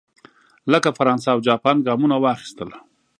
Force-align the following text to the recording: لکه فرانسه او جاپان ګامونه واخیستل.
لکه 0.71 0.89
فرانسه 0.97 1.27
او 1.33 1.39
جاپان 1.47 1.77
ګامونه 1.87 2.15
واخیستل. 2.19 2.69